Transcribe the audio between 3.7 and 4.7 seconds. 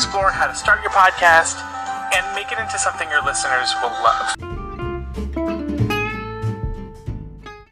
will love.